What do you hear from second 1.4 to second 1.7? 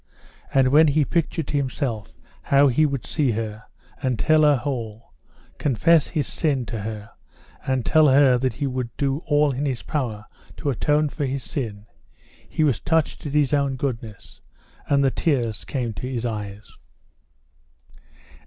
to